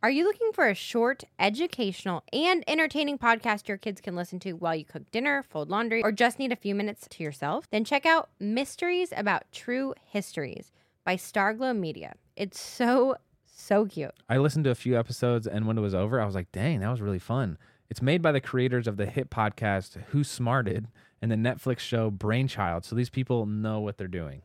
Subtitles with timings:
[0.00, 4.52] Are you looking for a short, educational, and entertaining podcast your kids can listen to
[4.52, 7.68] while you cook dinner, fold laundry, or just need a few minutes to yourself?
[7.72, 10.70] Then check out Mysteries About True Histories
[11.04, 12.14] by Starglow Media.
[12.36, 14.12] It's so, so cute.
[14.28, 16.78] I listened to a few episodes, and when it was over, I was like, dang,
[16.78, 17.58] that was really fun.
[17.90, 20.86] It's made by the creators of the hit podcast Who Smarted
[21.20, 22.84] and the Netflix show Brainchild.
[22.84, 24.42] So these people know what they're doing.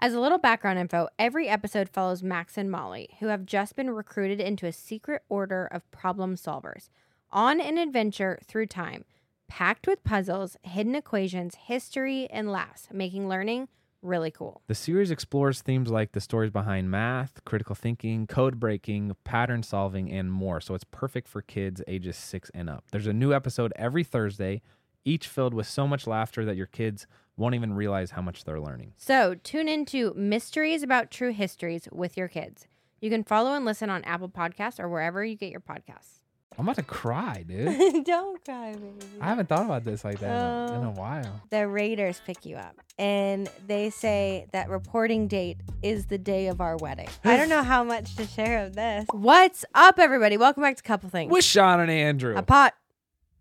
[0.00, 3.90] As a little background info, every episode follows Max and Molly, who have just been
[3.90, 6.88] recruited into a secret order of problem solvers
[7.32, 9.04] on an adventure through time,
[9.48, 13.66] packed with puzzles, hidden equations, history, and laughs, making learning
[14.00, 14.62] really cool.
[14.68, 20.12] The series explores themes like the stories behind math, critical thinking, code breaking, pattern solving,
[20.12, 20.60] and more.
[20.60, 22.84] So it's perfect for kids ages six and up.
[22.92, 24.62] There's a new episode every Thursday,
[25.04, 27.08] each filled with so much laughter that your kids
[27.38, 28.92] won't even realize how much they're learning.
[28.96, 32.66] So tune into Mysteries About True Histories with your kids.
[33.00, 36.16] You can follow and listen on Apple Podcasts or wherever you get your podcasts.
[36.58, 38.04] I'm about to cry, dude.
[38.04, 39.06] Don't cry, baby.
[39.20, 40.26] I haven't thought about this like that
[40.70, 40.94] in, a, in a Oh.
[40.94, 41.40] while.
[41.50, 46.60] the Raiders pick you up and they say that reporting date is the day of
[46.60, 47.08] our wedding.
[47.22, 49.06] I don't know how much to share of this.
[49.12, 50.36] What's up, everybody?
[50.36, 51.30] Welcome back to Couple Things.
[51.30, 52.34] With Shawn and Andrew.
[52.36, 52.74] A pot.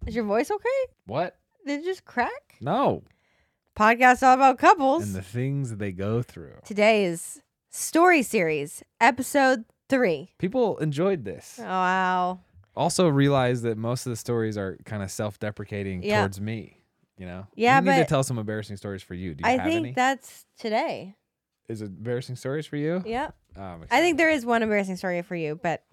[0.06, 0.94] Is your voice okay?
[1.08, 1.36] what?
[1.66, 2.58] Did it just crack?
[2.62, 3.02] No.
[3.78, 5.04] Podcast all about couples.
[5.04, 6.56] And the things that they go through.
[6.66, 10.32] Today is Story Series, episode three.
[10.40, 11.60] People enjoyed this.
[11.60, 12.40] Oh, wow.
[12.76, 16.22] Also realize that most of the stories are kind of self-deprecating Yeah.
[16.22, 16.82] towards me.
[17.20, 17.46] You know.
[17.56, 19.36] Yeah, we need to tell some embarrassing stories for you.
[19.36, 19.92] Do you I have think any?
[19.94, 21.16] that's today.
[21.70, 23.04] Is it embarrassing stories for you?
[23.06, 23.30] Yeah.
[23.56, 25.84] Oh, I think there is one embarrassing story for you, but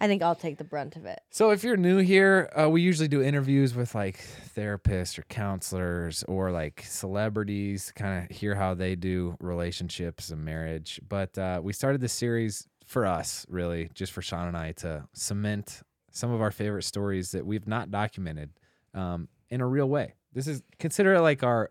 [0.00, 1.20] I think I'll take the brunt of it.
[1.30, 4.18] So if you're new here, uh, we usually do interviews with like
[4.56, 11.00] therapists or counselors or like celebrities, kind of hear how they do relationships and marriage.
[11.06, 15.06] But uh, we started this series for us, really, just for Shawn and I to
[15.12, 18.50] cement some of our favorite stories that we've not documented
[18.94, 20.14] um, in a real way.
[20.32, 21.70] This is consider it like our,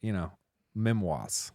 [0.00, 0.32] you know,
[0.74, 1.52] memoirs.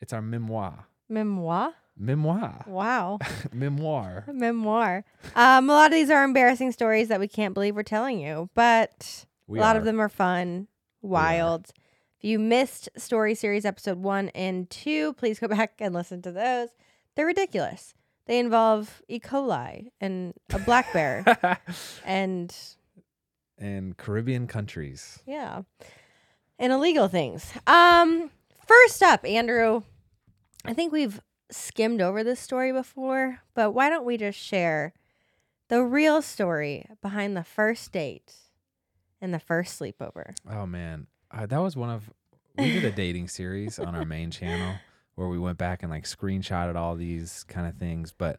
[0.00, 1.72] It's our memoir, Memoir?
[1.96, 3.18] Memoir, Wow.
[3.52, 4.24] memoir.
[4.32, 5.04] Memoir.
[5.34, 8.50] Um, a lot of these are embarrassing stories that we can't believe we're telling you,
[8.54, 9.78] but We a lot are.
[9.78, 10.68] of them are fun,
[11.02, 11.70] wild.
[12.18, 16.32] If you missed Story Series episode one and two, please go back and listen to
[16.32, 16.68] those.
[17.14, 17.94] They're ridiculous.
[18.26, 19.20] They involve E.
[19.20, 21.24] coli and a black bear
[22.04, 22.54] and
[23.58, 25.20] and Caribbean countries.
[25.26, 25.62] yeah,
[26.58, 27.52] and illegal things.
[27.66, 28.30] Um,
[28.66, 29.82] first up, Andrew,
[30.64, 31.20] I think we've
[31.50, 34.92] skimmed over this story before, but why don't we just share
[35.68, 38.34] the real story behind the first date
[39.20, 40.34] and the first sleepover?
[40.50, 42.10] Oh man, uh, that was one of
[42.58, 44.76] we did a dating series on our main channel
[45.14, 48.38] where we went back and like screenshotted all these kind of things, but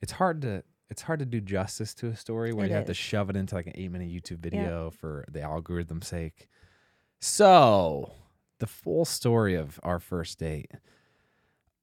[0.00, 2.86] it's hard to it's hard to do justice to a story where It you have
[2.86, 6.48] to shove it into like an 8-minute YouTube video for the algorithm's sake.
[7.18, 8.12] So,
[8.60, 10.70] the full story of our first date.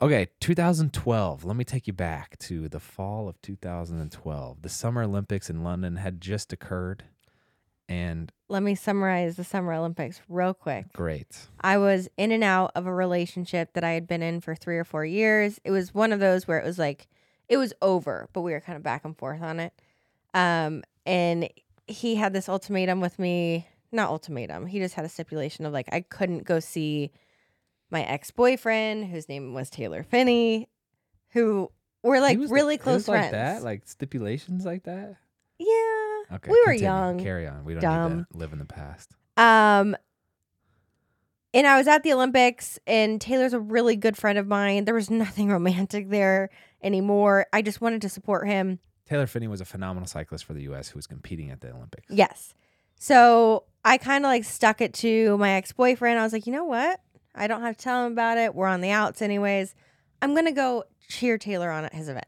[0.03, 1.45] Okay, 2012.
[1.45, 4.61] Let me take you back to the fall of 2012.
[4.61, 7.05] The Summer Olympics in London had just occurred
[7.87, 10.91] and Let me summarize the Summer Olympics real quick.
[10.91, 11.47] great.
[11.61, 14.77] I was in and out of a relationship that I had been in for three
[14.77, 15.61] or four years.
[15.63, 17.07] It was one of those where it was like,
[17.47, 19.71] it was over, but we were kind of back and forth on it.
[20.33, 21.47] Um, and
[21.87, 25.87] he had this ultimatum with me, not ultimatum, he just had a stipulation of like,
[25.93, 27.13] I couldn't go see
[27.93, 30.67] my ex boyfriend, whose name was Taylor Phinney,
[31.29, 31.71] who
[32.01, 33.25] were like was really close friends.
[33.25, 35.15] Like that, like stipulations like that.
[35.59, 36.35] yeah.
[36.35, 36.83] Okay, We were continue.
[36.83, 37.63] young, Carry on.
[37.63, 38.17] We don't dumb.
[38.17, 39.11] need to live in the past.
[39.37, 39.95] Um,
[41.53, 44.85] and I was at the Olympics, and Taylor's a really good friend of mine.
[44.85, 46.49] There was nothing romantic there
[46.81, 47.45] anymore.
[47.53, 48.79] I just wanted to support him.
[49.05, 50.87] Taylor Phinney was a phenomenal cyclist for the U.S.
[50.89, 52.07] who was competing at the Olympics.
[52.09, 52.55] Yes.
[52.97, 56.17] So I kind of like stuck it to my ex boyfriend.
[56.19, 57.01] I was like, you know what?
[57.35, 58.53] I don't have to tell him about it.
[58.55, 59.75] We're on the outs, anyways.
[60.21, 62.25] I'm going to go cheer Taylor on at his event.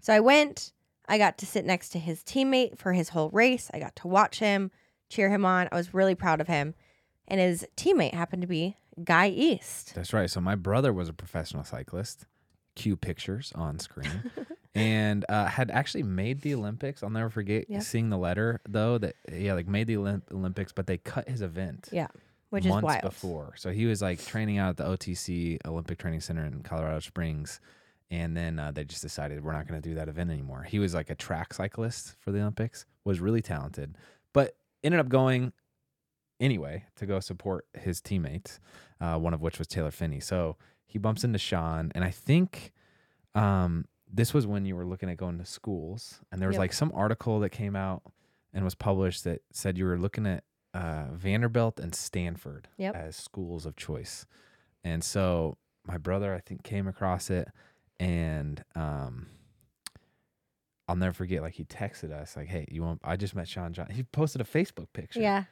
[0.00, 0.72] So I went.
[1.08, 3.70] I got to sit next to his teammate for his whole race.
[3.72, 4.70] I got to watch him,
[5.08, 5.68] cheer him on.
[5.72, 6.74] I was really proud of him.
[7.26, 9.94] And his teammate happened to be Guy East.
[9.94, 10.28] That's right.
[10.30, 12.26] So my brother was a professional cyclist.
[12.74, 14.30] Cue pictures on screen,
[14.74, 17.02] and uh, had actually made the Olympics.
[17.02, 17.82] I'll never forget Yep.
[17.82, 21.42] seeing the letter though that yeah, like made the Olymp- Olympics, but they cut his
[21.42, 21.88] event.
[21.90, 22.06] Yeah,
[22.50, 23.02] which is months wild.
[23.02, 23.54] before.
[23.56, 27.60] So he was like training out at the OTC Olympic Training Center in Colorado Springs.
[28.10, 30.62] And then uh, they just decided we're not going to do that event anymore.
[30.62, 33.96] He was like a track cyclist for the Olympics, was really talented,
[34.32, 35.52] but ended up going
[36.40, 38.60] anyway to go support his teammates,
[39.00, 40.20] uh, one of which was Taylor Phinney.
[40.20, 40.56] So
[40.86, 42.72] he bumps into Shawn, and I think
[43.34, 46.60] um, this was when you were looking at going to schools, and there was Yep.
[46.60, 48.02] like some article that came out
[48.54, 50.44] and was published that said you were looking at
[50.74, 52.94] uh, Vanderbilt and Stanford Yep.
[52.94, 54.26] as schools of choice.
[54.84, 55.56] And so
[55.86, 57.48] my brother, I think, came across it,
[57.98, 59.26] and um,
[60.88, 61.42] I'll never forget.
[61.42, 63.88] Like he texted us, like, "Hey, you want?" I just met Shawn John.
[63.90, 65.20] He posted a Facebook picture.
[65.20, 65.44] Yeah.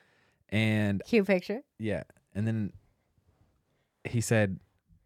[0.51, 1.63] And Cute picture.
[1.79, 2.05] yeah,
[2.35, 2.73] and then
[4.05, 4.61] he said,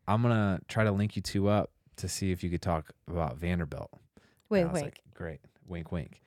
[0.06, 3.36] "I'm gonna try to link you two up to see if you could talk about
[3.38, 3.90] Vanderbilt."
[4.50, 5.40] Wait, Wink, like, Great.
[5.66, 6.20] Wink, wink.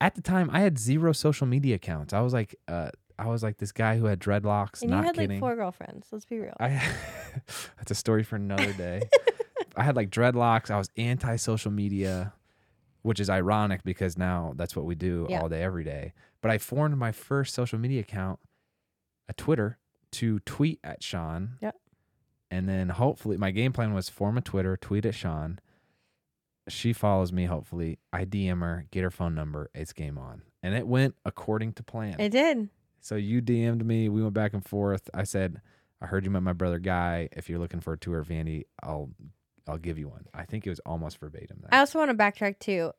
[0.00, 2.12] At the time, I had zero social media accounts.
[2.12, 4.80] I was like, uh, I was like this guy who had dreadlocks.
[4.82, 5.30] and you had kidding.
[5.30, 6.08] like four girlfriends.
[6.10, 6.54] Let's be real.
[6.58, 6.70] I
[7.76, 9.02] that's a story for another day.
[9.76, 10.70] I had like dreadlocks.
[10.70, 12.32] I was anti social media,
[13.02, 15.40] which is ironic because now that's what we do Yeah.
[15.42, 16.12] all day, every day.
[16.40, 18.40] But I formed my first social media account,
[19.28, 19.78] a Twitter,
[20.12, 21.58] to tweet at Shawn.
[21.60, 21.76] Yep.
[22.50, 25.60] And then hopefully, my game plan was form a Twitter, tweet at Shawn.
[26.68, 27.98] She follows me, hopefully.
[28.12, 29.70] I DM her, get her phone number.
[29.74, 30.42] It's game on.
[30.62, 32.16] And it went according to plan.
[32.18, 32.68] it did.
[33.00, 34.08] So you DM'd me.
[34.08, 35.08] We went back and forth.
[35.14, 35.60] I said,
[36.00, 37.28] I heard you met my brother Guy.
[37.32, 39.10] If you're looking for a tour of Vandy, I'll
[39.68, 40.26] I'll give you one.
[40.34, 41.64] I think it was almost verbatim.
[41.70, 42.92] I also want to backtrack too.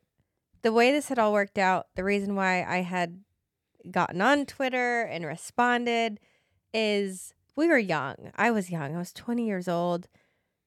[0.62, 3.20] The way this had all worked out, the reason why I had
[3.90, 6.20] gotten on Twitter and responded
[6.72, 8.30] is we were young.
[8.36, 8.94] I was young.
[8.94, 10.08] I was 20 years old.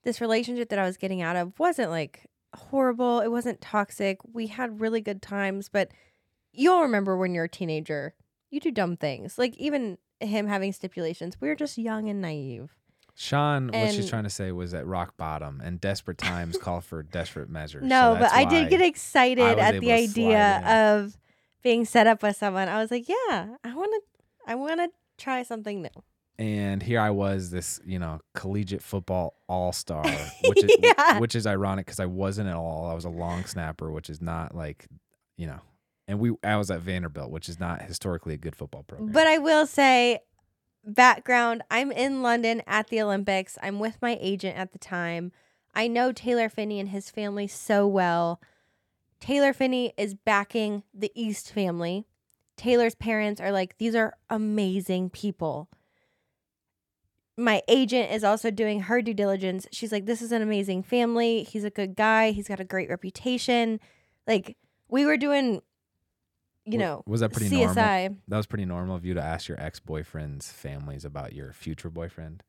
[0.03, 3.21] This relationship that I was getting out of wasn't like horrible.
[3.21, 4.19] It wasn't toxic.
[4.31, 5.91] We had really good times, but
[6.51, 8.13] you'll remember when you're a teenager,
[8.55, 9.37] you do dumb things.
[9.37, 12.73] Like even him having stipulations, we were just young and naive.
[13.17, 17.01] Shawn, what she's trying to say was at rock bottom, and desperate times call for
[17.03, 17.83] desperate measures.
[17.83, 21.17] So No, but I did get excited at the idea of
[21.63, 22.67] being set up with someone.
[22.67, 26.03] I was like, yeah, I want to I want to try something new.
[26.37, 30.03] And here I was, this you know collegiate football all star,
[30.47, 31.19] which is Yeah.
[31.19, 32.85] which is ironic because I wasn't at all.
[32.89, 34.87] I was a long snapper, which is not like
[35.37, 35.59] you know.
[36.07, 39.11] And we, I was at Vanderbilt, which is not historically a good football program.
[39.11, 40.19] But I will say
[40.85, 43.57] background, I'm in London at the Olympics.
[43.63, 45.31] I'm with my agent at the time.
[45.73, 48.39] I know Taylor Phinney and his family so well.
[49.19, 52.05] Taylor Phinney is backing the East family.
[52.55, 55.69] Taylor's parents are like, these are amazing people.
[57.37, 59.67] My agent is also doing her due diligence.
[59.71, 61.43] She's like, this is an amazing family.
[61.43, 62.31] He's a good guy.
[62.31, 63.79] He's got a great reputation.
[64.27, 64.55] Like,
[64.87, 65.61] we were doing,
[66.65, 67.75] you know, was that pretty CSI.
[67.75, 68.17] normal?
[68.27, 71.89] That was pretty normal of you to ask your ex boyfriend's families about your future
[71.89, 72.43] boyfriend.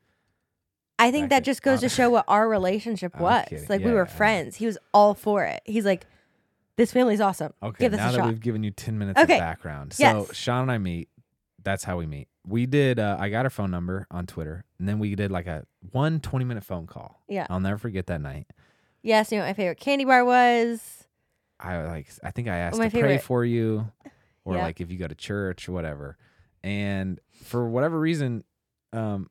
[0.98, 3.46] I think Back that just goes to show what our relationship was.
[3.68, 4.56] Like we were friends.
[4.56, 5.60] He was all for it.
[5.66, 6.06] He's like,
[6.76, 7.52] "This family's awesome.
[7.62, 9.34] Okay, Give this now a that shot." we've given you ten minutes Okay.
[9.34, 10.34] of background, so Yes.
[10.34, 11.08] Shawn and I meet.
[11.62, 12.28] That's how we meet.
[12.46, 12.98] We did.
[12.98, 16.20] Uh, I got her phone number on Twitter, and then we did like a one
[16.20, 17.20] 20 minute phone call.
[17.28, 17.46] Yeah.
[17.50, 18.46] I'll never forget that night.
[19.02, 21.05] Yes, you know what my favorite candy bar was.
[21.58, 22.08] I like.
[22.22, 23.90] I think I asked to pray for you,
[24.44, 24.62] or Yeah.
[24.62, 26.16] like if you go to church or whatever.
[26.62, 28.44] And for whatever reason,
[28.92, 29.30] um,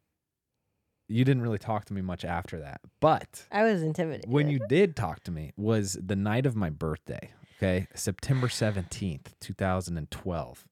[1.08, 2.82] you didn't really talk to me much after that.
[3.00, 4.30] But I was intimidated.
[4.32, 9.28] when you did talk to me was the night of my birthday okay september 17th
[9.40, 10.66] 2012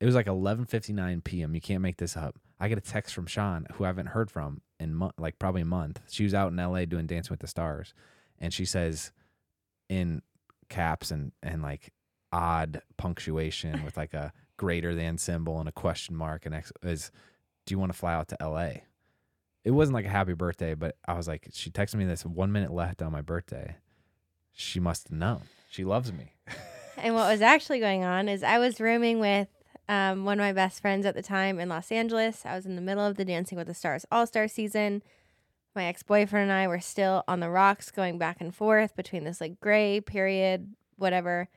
[0.00, 1.54] it was like 11:59 p.m.
[1.54, 4.28] you can't make this up i get a text from shawn who i haven't heard
[4.30, 7.38] from in mo- like probably a month she was out in la doing dancing with
[7.40, 7.94] the stars
[8.40, 9.12] and she says
[9.88, 10.20] in
[10.68, 11.92] caps and and like
[12.32, 17.10] odd punctuation with like a greater than symbol and a question mark and ex- is
[17.66, 18.70] do you want to fly out to la
[19.66, 22.52] it wasn't like a happy birthday, but I was like, she texted me this one
[22.52, 23.74] minute left on my birthday.
[24.52, 25.42] She must know.
[25.68, 26.34] She loves me.
[26.96, 29.48] and what was actually going on is I was rooming with
[29.88, 32.46] um, one of my best friends at the time in Los Angeles.
[32.46, 35.02] I was in the middle of the Dancing with the Stars All Star season.
[35.76, 39.24] My ex boyfriend and I were still on the rocks, going back and forth between
[39.24, 41.50] this like gray period, whatever.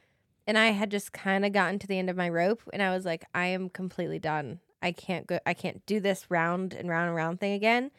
[0.46, 2.94] And I had just kind of gotten to the end of my rope, and I
[2.94, 4.60] was like, I am completely done.
[4.82, 5.40] I can't go.
[5.46, 7.92] I can't do this round and round and round thing again.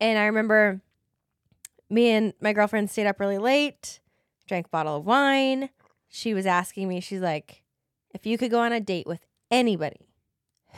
[0.00, 0.80] And I remember
[1.88, 4.00] me and my girlfriend stayed up really late,
[4.48, 5.70] drank a bottle of wine.
[6.08, 7.62] She was asking me, she's like,
[8.12, 10.08] if you could go on a date with anybody,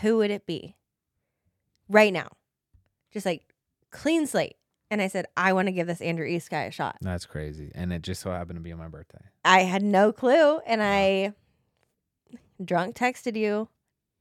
[0.03, 0.77] who would it be?
[1.89, 2.29] Right now.
[3.11, 3.55] Just like
[3.91, 4.57] clean slate.
[4.91, 6.97] And I said, I want to give this Andrew East guy a shot.
[7.01, 7.73] That's crazy.
[7.75, 9.19] And it just so happened to be on my birthday.
[9.45, 10.59] I had no clue.
[10.67, 11.33] And I
[12.65, 13.69] drunk texted you.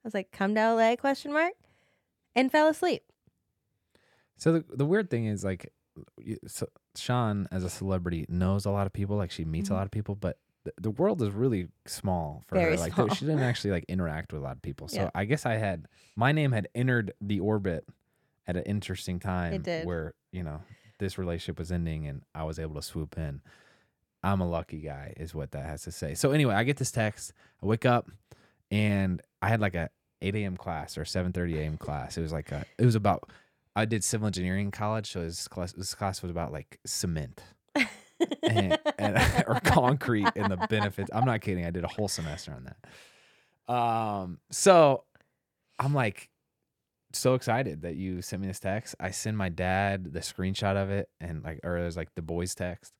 [0.04, 1.54] I was like, come to LA question mark
[2.36, 3.04] and fell asleep.
[4.38, 5.72] So the the weird thing is like,
[6.48, 9.16] so Shawn as a celebrity knows a lot of people.
[9.18, 9.74] Like she meets Mhm.
[9.74, 12.80] a lot of people, but the, the world is really small for Very her.
[12.80, 13.10] Like small.
[13.10, 14.88] she didn't actually like interact with a lot of people.
[14.88, 15.10] So Yeah.
[15.16, 17.86] I guess I had my name had entered the orbit
[18.48, 20.62] at an interesting time where you know
[21.00, 23.42] this relationship was ending and I was able to swoop in.
[24.24, 26.16] I'm a lucky guy, is what that has to say.
[26.16, 27.32] So anyway, I get this text.
[27.62, 28.10] I wake up,
[28.72, 29.90] and I had like a
[30.22, 30.58] 8 a.m.
[30.58, 31.78] class or 7:30 a.m.
[31.78, 32.18] class.
[32.18, 33.30] It was like a, it was about.
[33.78, 37.42] I did civil engineering in college, so this class this class was about like cement
[38.44, 41.10] and, and or concrete and the benefits.
[41.14, 41.66] I'm not kidding.
[41.66, 42.70] I did a whole semester on
[43.68, 43.74] that.
[43.74, 45.04] Um, so
[45.80, 46.30] I'm like
[47.18, 48.96] so excited that you sent me this text.
[49.00, 52.56] I send my dad the screenshot of it and like or there's like the boys
[52.56, 52.94] text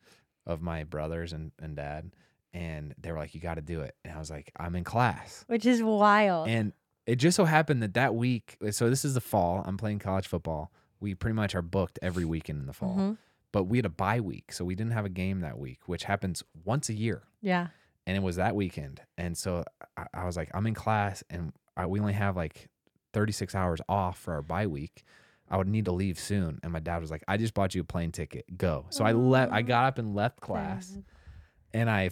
[0.46, 2.12] of my brothers and, and dad.
[2.54, 3.96] And they were like, You gotta do it.
[4.06, 5.44] And I was like, I'm in class.
[5.48, 6.48] Which is wild.
[6.48, 6.74] And
[7.06, 9.62] it just so happened that that week, so this is the fall.
[9.66, 10.72] I'm playing college football.
[11.00, 13.18] We pretty much are booked every weekend in the fall, Mhm.
[13.52, 16.06] but we had a bye week, so we didn't have a game that week, which
[16.06, 17.68] happens once a year, Yeah.
[18.08, 19.02] and it was that weekend.
[19.20, 19.66] And so
[19.98, 22.70] I, I was like, I'm in class, and I, we only have like
[23.16, 25.04] 36 hours off for our bye week.
[25.50, 27.82] I would need to leave soon, and my dad was like, I just bought you
[27.82, 28.86] a plane ticket, go.
[28.90, 29.54] So I left.
[29.54, 30.98] I got up and left class
[31.74, 32.10] and I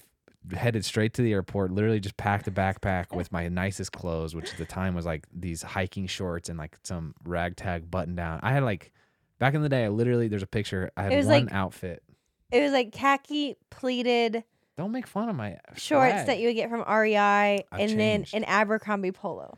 [0.54, 1.72] headed straight to the airport.
[1.72, 5.26] Literally just packed a backpack with my nicest clothes, which at the time was like
[5.34, 8.40] these hiking shorts and like some ragtag button down.
[8.44, 8.94] I had like
[9.40, 9.86] back in the day.
[9.86, 10.92] I literally there's a picture.
[10.96, 12.04] I had one like- outfit.
[12.52, 14.44] It was like khaki pleated
[14.78, 16.28] Don't make fun of my shorts swag.
[16.28, 19.58] that you would get from REI I've and then an Abercrombie polo.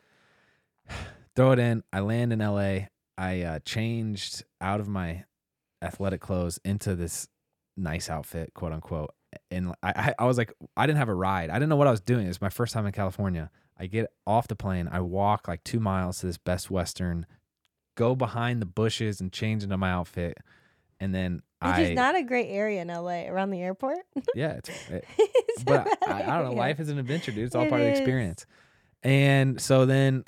[1.35, 1.83] throw it in.
[1.91, 2.87] I land in LA.
[3.17, 5.23] I uh, changed out of my
[5.81, 7.27] athletic clothes into this
[7.77, 9.13] nice outfit, quote unquote.
[9.51, 11.49] And I, I, I was like, I didn't have a ride.
[11.49, 12.25] I didn't know what I was doing.
[12.25, 13.49] It was my first time in California.
[13.77, 14.87] I get off the plane.
[14.89, 17.25] I walk like two miles to this Best Western,
[17.95, 20.37] go behind the bushes and change into my outfit.
[20.99, 23.99] And then Which is not a great area in LA around the airport.
[24.35, 26.53] yeah, it's, it, It's but I, I don't know.
[26.53, 27.45] Life is an adventure, dude.
[27.45, 28.45] It's all It part of the experience.
[29.03, 30.23] And so then,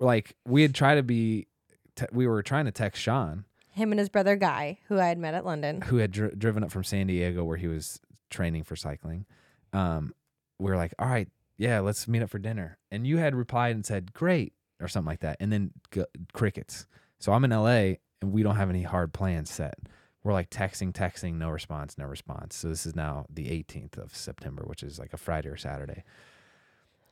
[0.00, 1.46] like, we had tried to be,
[1.94, 5.18] te- we were trying to text Shawn, Him and his brother Guy, who I had
[5.18, 5.82] met at London.
[5.82, 9.26] who had dri- driven up from San Diego where he was training for cycling.
[9.72, 10.12] Um,
[10.58, 12.78] we were like, all right, yeah, let's meet up for dinner.
[12.90, 15.36] And you had replied and said, great, or something like that.
[15.40, 16.86] And then g- crickets.
[17.18, 19.78] So I'm in LA and we don't have any hard plans set.
[20.22, 22.56] We're like texting, texting, no response, no response.
[22.56, 26.04] So this is now the 18th of September, which is like a Friday or Saturday.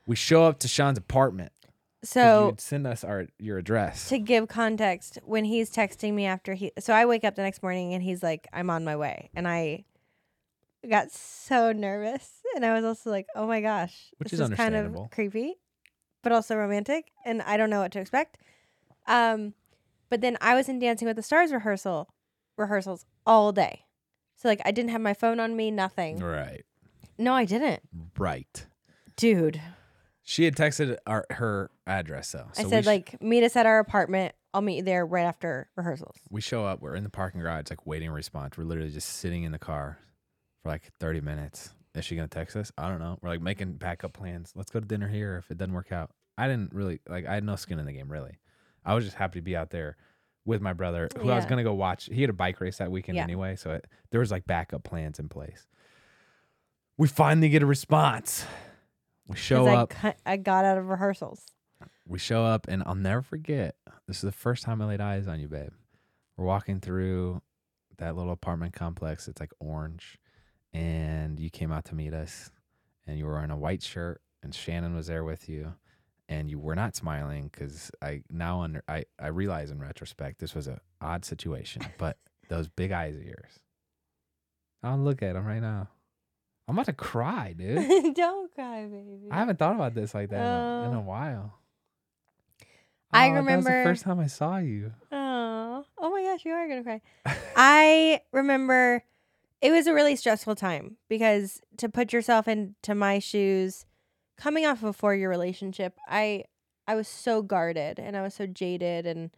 [0.07, 1.53] We show up to Shawn's apartment.
[2.03, 4.09] So send us our your address.
[4.09, 7.63] to give context, when he's texting me after he, so I wake up the next
[7.63, 9.85] morning and he's like, "I'm on my way," and I
[10.89, 14.75] got so nervous, and I was also like, "Oh my gosh, Which this is kind
[14.77, 15.57] of creepy,
[16.23, 18.39] but also romantic," and I don't know what to expect.
[19.07, 19.55] Um,
[20.09, 22.09] but then I was in Dancing with the Stars rehearsal
[22.57, 23.87] rehearsals all day,
[24.37, 26.21] so like I didn't have my phone on me, nothing.
[26.23, 26.65] right.
[27.21, 27.83] No, I didn't,
[28.17, 28.67] Right.
[29.17, 29.61] dude.
[30.31, 32.49] She had texted our, her address though.
[32.51, 34.35] I So we said sh- like, meet us at our apartment.
[34.53, 36.17] I'll meet you there right after rehearsals.
[36.29, 36.83] We show up.
[36.83, 38.59] We're in the parking garage, like waiting a response.
[38.59, 39.97] We're literally just sitting in the car
[40.63, 41.71] for like 30 minutes.
[41.95, 42.71] Is she gonna text us?
[42.77, 43.19] I don't know.
[43.23, 44.53] We're like making backup plans.
[44.55, 46.11] Let's go to dinner here if it doesn't work out.
[46.37, 47.25] I didn't really like.
[47.27, 48.39] I had no skin in the game really.
[48.85, 49.97] I was just happy to be out there
[50.45, 51.49] with my brother, who I was Yeah.
[51.49, 52.05] gonna go watch.
[52.13, 53.23] He had a bike race that weekend Yeah.
[53.23, 55.67] anyway, so it, there was like backup plans in place.
[56.99, 58.45] We finally get a response.
[59.29, 60.05] We show 'Cause up.
[60.05, 61.45] I, cu- I got out of rehearsals.
[62.07, 63.77] we show up and I'll never forget.
[64.07, 65.73] This is the first time I laid eyes on you, babe.
[66.37, 67.43] We're walking through
[67.99, 69.29] that little apartment complex.
[69.29, 70.19] It's like orange,
[70.73, 72.51] and you came out to meet us,
[73.07, 75.75] and you were in a white shirt, and Shannon was there with you,
[76.29, 80.55] and you were not smiling because I now under I I realize in retrospect this
[80.55, 82.17] was a odd situation, but
[82.49, 83.59] those big eyes of yours.
[84.83, 85.89] I'll look at them right now.
[86.69, 88.15] I'm about to cry, dude.
[88.15, 89.29] Don't cry, baby.
[89.31, 91.55] I haven't thought about this like that in a, in a while.
[93.11, 94.93] I Oh, remember- the first time I saw you.
[95.11, 97.01] Oh, oh my gosh, you are gonna cry.
[97.57, 99.03] I remember
[99.63, 103.87] it was a really stressful time because to put yourself into my shoes,
[104.37, 106.45] coming off of a four year relationship, I
[106.87, 109.31] I was so guarded and I was so jaded and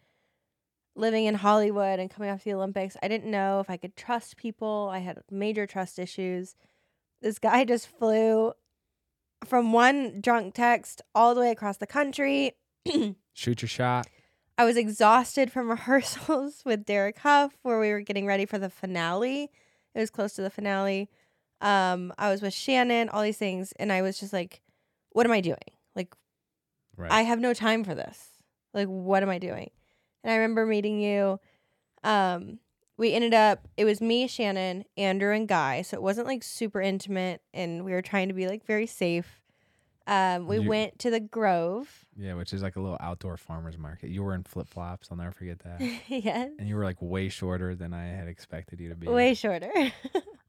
[0.96, 4.37] living in Hollywood and coming off the Olympics, I didn't know if I could trust
[4.37, 4.90] people.
[4.92, 6.56] I had major trust issues.
[7.20, 8.52] This guy just flew
[9.44, 12.52] from one drunk text all the way across the country.
[13.34, 14.08] Shoot your shot.
[14.58, 18.70] I was exhausted from rehearsals with Derek Hough, where we were getting ready for the
[18.70, 19.50] finale.
[19.94, 21.08] It was close to the finale.
[21.60, 24.62] Um, I was with Shannon, all these things, and I was just like,
[25.10, 25.58] "What am I doing?
[25.94, 26.14] Like,
[26.96, 27.10] Right.
[27.10, 28.28] I have no time for this.
[28.72, 29.70] Like, what am I doing?"
[30.22, 31.38] And I remember meeting you.
[32.02, 32.60] Um,
[33.00, 33.66] we ended up.
[33.78, 35.80] It was me, Shannon, Andrew, and Guy.
[35.80, 39.40] So it wasn't like super intimate, and we were trying to be like very safe.
[40.07, 42.04] Um, we You- went to the Grove.
[42.16, 44.11] yeah, which is like a little outdoor farmers market.
[44.11, 45.09] You were in flip flops.
[45.11, 45.80] I'll never forget that.
[46.09, 46.50] yes.
[46.59, 49.09] and you were like way shorter than I had expected you to be.
[49.09, 49.73] Way shorter.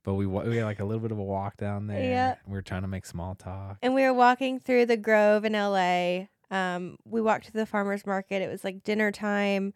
[0.03, 2.01] But we we had like a little bit of a walk down there.
[2.03, 2.35] Yeah.
[2.47, 3.77] We were trying to make small talk.
[3.83, 6.25] And we were walking through the Grove in LA.
[6.49, 8.41] Um, we walked to the farmers market.
[8.41, 9.75] It was like dinner time.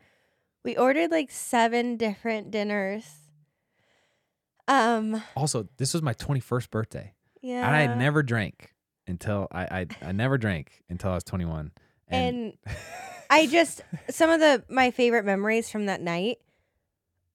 [0.66, 3.06] We ordered like seven different dinners.
[4.68, 7.14] Um, Also, this was my 21st birthday.
[7.42, 7.68] yeah.
[7.68, 8.74] And I had never drank
[9.08, 11.72] until I, I I never drank until I was 21.
[12.10, 12.54] and
[13.30, 16.40] I just some of the my favorite memories from that night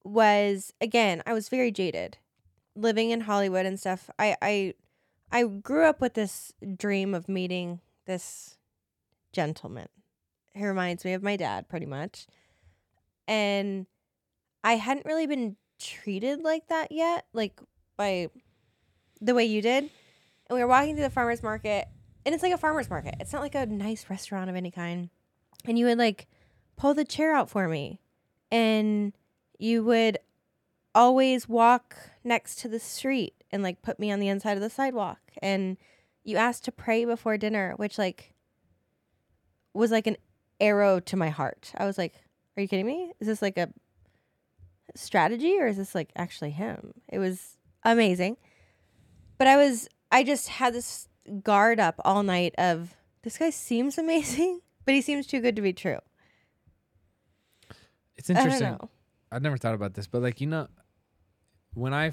[0.03, 2.17] was again, I was very jaded.
[2.75, 4.09] Living in Hollywood and stuff.
[4.19, 4.73] I I
[5.31, 8.57] I grew up with this dream of meeting this
[9.31, 9.87] gentleman.
[10.53, 12.27] He reminds me of my dad pretty much.
[13.31, 13.85] And
[14.61, 17.61] I hadn't really been treated like that yet, like
[17.95, 18.27] by
[19.21, 19.85] the way you did.
[20.49, 21.87] And we were walking through the farmers market,
[22.25, 23.15] and it's like a farmers market.
[23.21, 25.09] It's not like a nice restaurant of any kind.
[25.63, 26.27] And you would like
[26.75, 28.01] pull the chair out for me,
[28.51, 29.13] and
[29.57, 30.17] you would
[30.93, 31.95] always walk
[32.25, 35.19] next to the street and like put me on the inside of the sidewalk.
[35.41, 35.77] And
[36.25, 38.33] you asked to pray before dinner, which like
[39.73, 40.17] was like an
[40.59, 41.71] arrow to my heart.
[41.77, 42.15] I was like,
[42.57, 43.11] "Are you kidding me?
[43.19, 43.69] Is this like a
[44.95, 48.37] strategy or is this like actually him?" It was amazing.
[49.37, 51.07] But I was I just had this
[51.43, 55.61] guard up all night of this guy seems amazing, but he seems too good to
[55.61, 55.99] be true.
[58.15, 58.77] it's interesting.
[59.31, 60.67] I've never thought about this, but like you know,
[61.73, 62.11] when I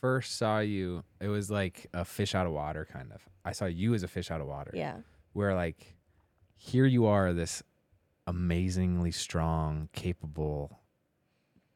[0.00, 3.22] first saw you, it was like a fish out of water kind of.
[3.44, 4.70] I saw you as a fish out of water.
[4.74, 4.98] Yeah.
[5.32, 5.96] Where like
[6.56, 7.62] here you are, this
[8.28, 10.80] amazingly strong, capable,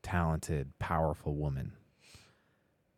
[0.03, 1.73] talented, powerful woman.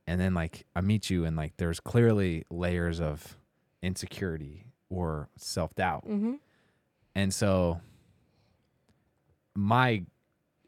[0.07, 3.39] And then like I meet you and like there's clearly layers of
[3.81, 6.05] insecurity or self doubt.
[6.07, 6.35] Mm-hmm.
[7.15, 7.81] And so
[9.55, 10.05] my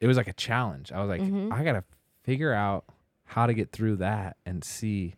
[0.00, 0.92] it was like a challenge.
[0.92, 1.52] I was like, Mhm.
[1.52, 1.84] I gotta
[2.22, 2.84] figure out
[3.24, 5.16] how to get through that and see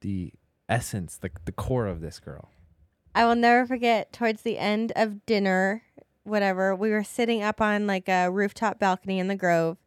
[0.00, 0.32] the
[0.68, 2.50] essence, the the core of this girl.
[3.14, 5.82] I will never forget towards the end of dinner,
[6.24, 9.78] whatever, we were sitting up on like a rooftop balcony in the Grove.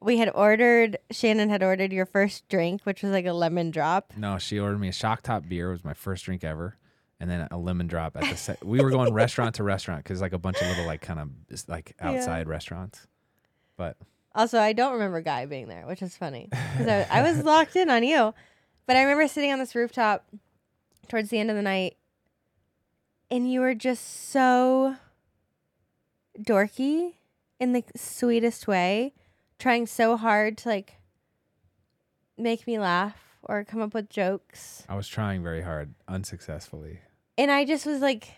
[0.00, 4.12] We had ordered, Shannon had ordered your first drink, which was like a lemon drop.
[4.16, 5.68] No, she ordered me a shock top beer.
[5.70, 6.76] It was my first drink ever.
[7.20, 10.20] And then a lemon drop at the se- we were going restaurant to restaurant because
[10.20, 11.30] like a bunch of little like kind of
[11.68, 12.10] like Yeah.
[12.10, 13.06] outside restaurants.
[13.78, 13.96] But
[14.34, 17.76] Also, I don't remember Guy being there, which is funny because I, I was locked
[17.76, 18.34] in on you.
[18.86, 20.26] But I remember sitting on this rooftop
[21.08, 21.96] towards the end of the night,
[23.30, 24.96] and you were just so
[26.38, 27.14] dorky
[27.60, 29.14] in the sweetest way,
[29.58, 30.98] trying so hard to like
[32.36, 34.84] make me laugh or come up with jokes.
[34.88, 37.00] I was trying very hard, unsuccessfully.
[37.36, 38.28] And I just was like,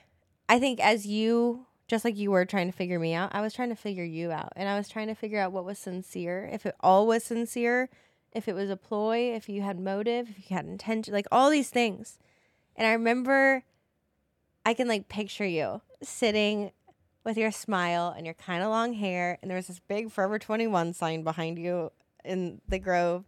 [0.48, 3.54] I think as you, just like you were trying to figure me out, I was
[3.54, 4.52] trying to figure you out.
[4.56, 7.88] And I was trying to figure out what was sincere, if it all was sincere,
[8.32, 11.50] if it was a ploy, if you had motive, if you had intention, like all
[11.50, 12.18] these things.
[12.74, 13.64] And I remember
[14.64, 16.72] I can like picture you sitting
[17.26, 19.36] with your smile and your kind of long hair.
[19.42, 21.90] And there was this big Forever 21 sign behind you
[22.24, 23.24] in the Grove.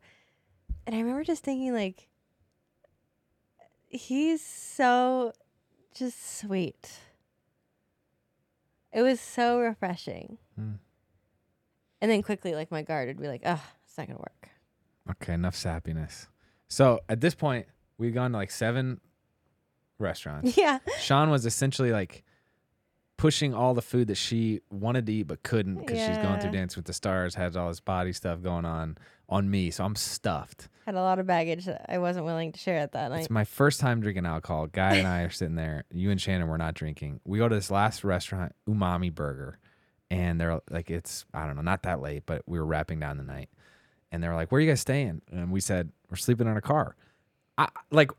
[0.87, 2.07] And I remember just thinking, like,
[3.89, 5.33] he's so
[5.95, 6.93] just sweet.
[8.93, 10.39] It was so refreshing.
[10.55, 10.75] Hmm.
[12.01, 14.51] And then quickly, like my guard would be like, "Ugh, it's not gonna work."
[15.11, 16.29] Okay, enough sappiness.
[16.69, 17.67] So at this point,
[17.99, 19.01] we've gone to like seven
[19.99, 20.57] restaurants.
[20.57, 22.25] Yeah, Shawn was essentially like
[23.19, 26.51] pushing all the food that she wanted to eat but couldn't because she's going through
[26.51, 26.61] Yeah.
[26.61, 28.97] Dance with the Stars, has all this body stuff going on
[29.29, 29.71] on me.
[29.71, 30.69] So I'm stuffed.
[30.87, 33.19] had a lot of baggage that I wasn't willing to share at that night.
[33.21, 34.69] It's my first time drinking alcohol.
[34.69, 35.85] Guy and I are sitting there.
[35.93, 37.21] You and Shannon were not drinking.
[37.27, 39.59] We go to this last restaurant, Umami Burger,
[40.11, 43.19] and they're like, it's I don't know, not that late, but we were wrapping down
[43.19, 43.51] the night,
[44.11, 46.57] and they were like, "Where are you guys staying?" And we said, "We're sleeping in
[46.57, 46.97] a car."
[47.59, 48.13] I like,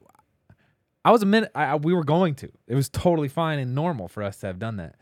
[1.10, 1.50] I was a minute.
[1.56, 2.52] I, I- we were going to.
[2.68, 4.96] It was totally fine and normal for us to have done that.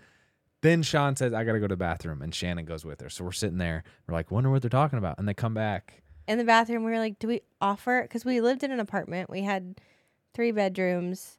[0.61, 3.09] Then Shawn says, "I got to go to the bathroom," and Shannon goes with her.
[3.09, 3.83] So we're sitting there.
[4.07, 6.01] We're like, "Wonder what they're talking about," and they come back.
[6.29, 9.29] in the bathroom, we were like, "Do we offer?" Because we lived in an apartment.
[9.29, 9.81] We had
[10.33, 11.37] three bedrooms,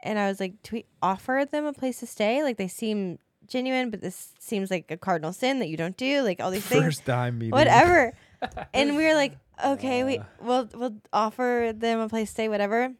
[0.00, 2.42] and I was like, "Do we offer them a place to stay?
[2.44, 6.22] Like they seem genuine, but this seems like a cardinal sin that you don't do.
[6.22, 7.50] Like all these things." First time meeting.
[7.50, 8.12] whatever.
[8.74, 12.92] and we were like, okay, we we'll we'll offer them a place to stay, whatever,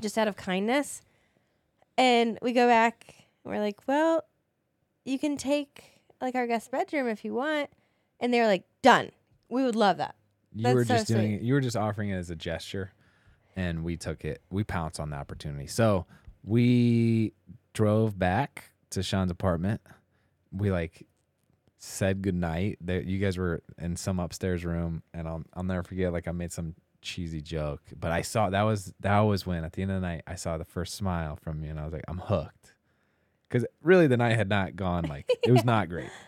[0.00, 1.02] just out of kindness.
[1.96, 3.14] And we go back.
[3.44, 4.24] And we're like, well,
[5.04, 7.70] you can take like our guest bedroom if you want.
[8.20, 9.10] And they were like, done.
[9.48, 10.14] We would love that.
[10.54, 11.34] You That's were so just doing sweet.
[11.36, 11.42] it.
[11.42, 12.92] You were just offering it as a gesture,
[13.54, 14.42] and we took it.
[14.50, 15.66] We pounced on the opportunity.
[15.66, 16.06] So
[16.42, 17.32] we
[17.74, 19.80] drove back to Shawn's apartment.
[20.52, 21.06] We like
[21.78, 22.78] said goodnight.
[22.80, 26.12] That you guys were in some upstairs room, and I'll I'll never forget.
[26.12, 27.82] Like I made some cheesy joke.
[27.98, 30.34] But I saw that was that was when at the end of the night I
[30.34, 32.74] saw the first smile from you, and I was like, I'm hooked.
[33.48, 36.10] Because really, the night had not gone like it was not great.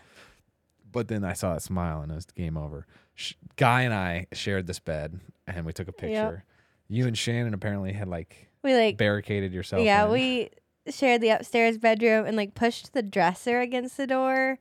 [0.92, 2.84] But then I saw that smile, and it was game over.
[3.14, 6.44] Sh- Guy and I shared this bed, and we took a picture.
[6.88, 9.84] You and Shannon apparently had like We like barricaded yourself.
[9.84, 10.10] yeah, in.
[10.10, 10.50] we
[10.90, 14.58] shared the upstairs bedroom and like pushed the dresser against the door.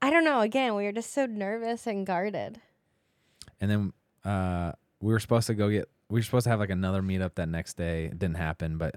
[0.00, 0.40] I don't know.
[0.40, 2.62] Again, we were just so nervous and guarded.
[3.60, 3.92] And then
[4.24, 5.88] uh, we were supposed to go get.
[6.08, 8.06] We were supposed to have like another meetup that next day.
[8.06, 8.96] It didn't happen, but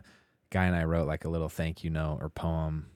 [0.49, 2.87] Guy and I wrote like a little thank you note or poem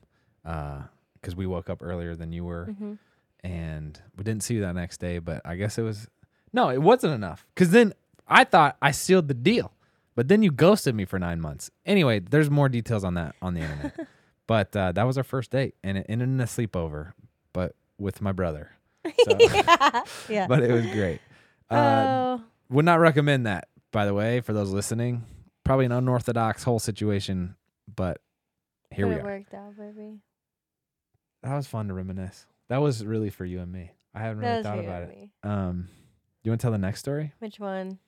[0.43, 2.97] because we woke up earlier than you were, Mhm.
[3.43, 5.19] and we didn't see you that next day.
[5.19, 6.07] But I guess it was
[6.53, 7.45] no, it wasn't enough.
[7.53, 7.93] Because then
[8.27, 9.73] I thought I sealed the deal,
[10.15, 11.69] but then you ghosted me for nine months.
[11.85, 14.07] Anyway, there's more details on that on the internet.
[14.47, 17.13] but uh, that was our first date, and it ended in a sleepover,
[17.53, 18.71] but with my brother.
[19.23, 20.01] So, yeah.
[20.29, 20.47] yeah.
[20.47, 21.19] but it was great.
[21.69, 21.75] Uh,
[22.39, 25.23] oh, would not recommend that, by the way, for those listening.
[25.63, 27.56] Probably an unorthodox whole situation,
[27.93, 28.21] but
[28.91, 29.23] here we it are.
[29.23, 30.19] worked out, baby.
[31.43, 32.45] That was fun to reminisce.
[32.69, 33.91] That was really for you and me.
[34.13, 35.17] I haven't That really was thought you about and it.
[35.17, 35.30] me.
[35.43, 35.88] Um,
[36.43, 37.34] you want to tell the next story?
[37.39, 37.99] Which one?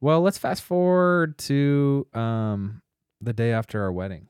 [0.00, 2.82] Well, let's fast forward to um
[3.20, 4.28] the day after our wedding.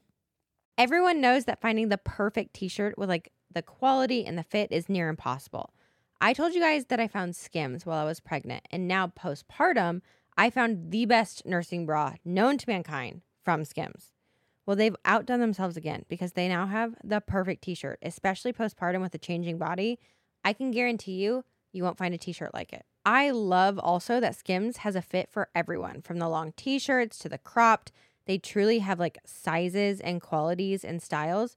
[0.77, 4.89] Everyone knows that finding the perfect t-shirt with like the quality and the fit is
[4.89, 5.73] near impossible.
[6.25, 10.03] I told you guys that I found Skims while I was pregnant, and now postpartum,
[10.39, 14.13] I found the best nursing bra known to mankind from Skims.
[14.65, 19.13] Well, they've outdone themselves again because they now have the perfect t-shirt, especially postpartum with
[19.17, 19.99] a changing body.
[20.45, 22.85] I can guarantee you, you won't find a t-shirt like it.
[23.05, 27.29] I love also that Skims has a fit for everyone, from the long t-shirts to
[27.29, 27.91] the cropped.
[28.27, 31.57] They truly have like sizes and qualities and styles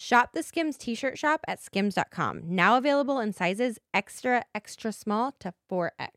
[0.00, 2.42] Shop the Skims t-shirt shop at skims.com.
[2.44, 6.10] Now available in sizes extra extra small to 4X.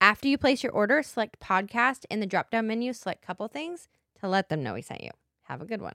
[0.00, 3.86] After you place your order, select podcast in the drop-down menu, select couple things
[4.20, 5.12] to let them know we sent you.
[5.42, 5.94] Have a good one.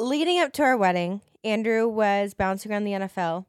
[0.00, 3.46] leading up to our wedding, Andrew was bouncing around the NFL.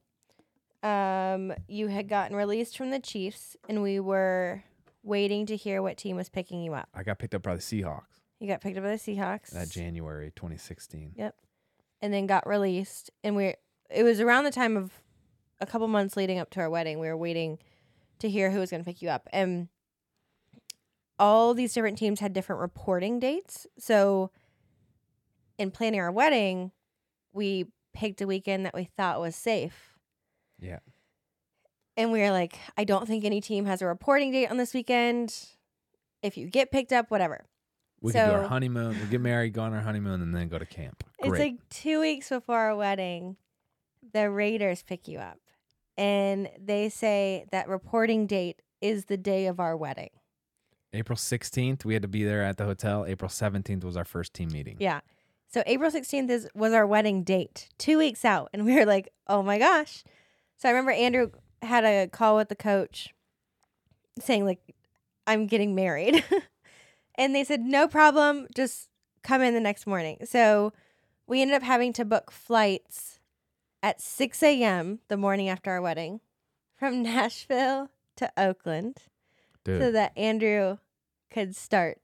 [0.84, 4.64] Um, you had gotten released from the Chiefs, and we were
[5.04, 6.90] waiting to hear what team was picking you up.
[6.94, 8.04] I got picked up by the Seahawks
[8.40, 9.52] You got picked up by the Seahawks.
[9.52, 11.14] that January 2016.
[11.16, 11.36] Yep.
[12.02, 13.12] And then got released.
[13.24, 13.56] And we
[13.90, 14.92] it was around the time of
[15.60, 17.00] a couple months leading up to our wedding.
[17.00, 17.60] We were waiting
[18.20, 19.28] to hear who was going to pick you up.
[19.32, 19.68] And
[21.20, 23.68] all these different teams had different reporting dates.
[23.78, 24.32] So
[25.62, 26.72] in planning our wedding,
[27.32, 29.94] we picked a weekend that we thought was safe.
[30.60, 30.80] Yeah.
[31.96, 34.74] And we were like, I don't think any team has a reporting date on this
[34.74, 35.36] weekend.
[36.24, 37.46] If you get picked up, whatever.
[38.02, 40.58] We could do our honeymoon, we get married, go on our honeymoon, and then go
[40.58, 41.04] to camp.
[41.22, 41.32] Great.
[41.32, 43.38] It's like two weeks before our wedding,
[44.14, 45.38] the Raiders pick you up.
[45.98, 50.10] And they say that reporting date is the day of our wedding.
[50.94, 53.06] April 16th, we had to be there at the hotel.
[53.06, 54.78] April 17th was our first team meeting.
[54.80, 55.02] Yeah.
[55.52, 58.50] So April 16th is was our wedding date, two weeks out.
[58.54, 60.04] And we were like, oh my gosh.
[60.58, 63.14] So I remember Andrew had a call with the coach
[64.20, 64.76] saying, like,
[65.28, 66.24] I'm getting married.
[67.16, 68.48] and they said, no problem.
[68.56, 68.90] Just
[69.24, 70.20] come in the next morning.
[70.26, 70.72] So
[71.28, 73.20] we ended up having to book flights
[73.84, 75.00] at 6 a.m.
[75.08, 76.22] the morning after our wedding
[76.78, 78.98] from Nashville to Oakland
[79.64, 80.78] Dude, so that Andrew
[81.30, 82.00] could start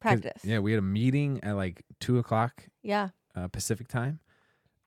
[0.00, 0.42] Practice.
[0.44, 3.08] Yeah, we had a meeting at like two o'clock Yeah.
[3.34, 4.20] uh, Pacific time.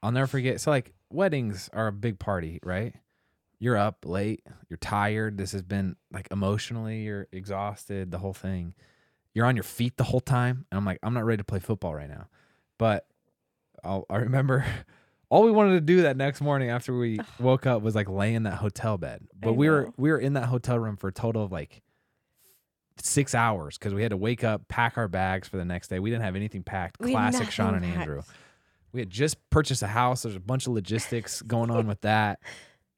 [0.04, 0.62] I'll never forget.
[0.62, 2.96] So like weddings are a big party, right?
[3.60, 5.38] You're up late, you're tired.
[5.38, 8.74] This has been like emotionally, you're exhausted, the whole thing.
[9.34, 10.66] You're on your feet the whole time.
[10.72, 12.28] And I'm like, I'm not ready to play football right now.
[12.80, 13.06] But
[13.84, 14.66] I'll, I remember
[15.30, 18.34] all we wanted to do that next morning after we woke up was like lay
[18.34, 19.28] in that hotel bed.
[19.40, 21.82] But we were we were in that hotel room for a total of like
[22.98, 26.00] six hours because we had to wake up, pack our bags for the next day.
[26.00, 27.00] We didn't have anything packed.
[27.00, 28.22] We Classic Shawn and nothing Andrew.
[28.92, 30.24] We had just purchased a house.
[30.24, 32.40] There's a bunch of logistics going on with that.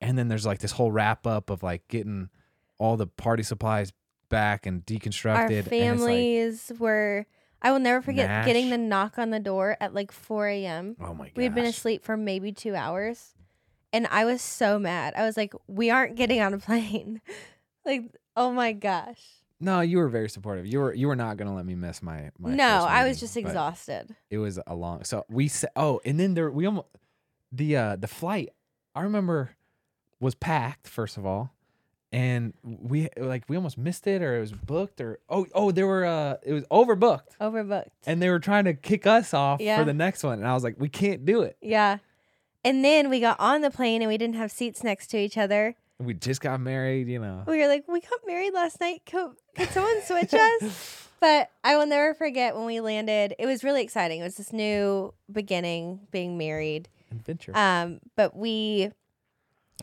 [0.02, 2.30] And then there's like this whole wrap up of like getting
[2.78, 3.94] all the party supplies
[4.30, 5.36] back and deconstructed.
[5.36, 7.26] Our and like, families were.
[7.62, 10.98] I will never forget getting the knock on the door at like 4 a.m.
[11.00, 11.38] oh my god.
[11.38, 13.36] We had been asleep for maybe two hours.
[13.94, 15.14] And I was so mad.
[15.16, 17.22] I was like, we aren't getting on a plane.
[17.86, 18.04] like,
[18.36, 19.22] oh my gosh.
[19.64, 20.68] No, you were very supportive.
[20.68, 23.16] You were you were not gonna let me miss my my no, first I was
[23.16, 24.16] meeting, just but exhausted.
[24.30, 26.88] It was a long so we said oh, and then there we almost
[27.52, 28.50] the uh the flight
[28.96, 29.52] I remember
[30.20, 31.54] was packed first of all.
[32.12, 35.88] And we like we almost missed it or it was booked or oh oh there
[35.88, 37.38] were uh it was overbooked.
[37.42, 37.88] Overbooked.
[38.06, 39.80] and they were trying to kick us off Yeah.
[39.80, 41.98] for the next one and i was like we can't do it yeah.
[42.66, 45.38] And then we got on the plane and we didn't have seats next to each
[45.38, 45.76] other.
[46.00, 49.02] We just got married you know We were like, we got married last night.
[49.06, 51.10] Could, could someone switch us?
[51.20, 53.34] But I will never forget when we landed.
[53.40, 54.20] It was really exciting.
[54.20, 56.90] It was this new beginning, being married.
[57.12, 58.92] adventure Um, but we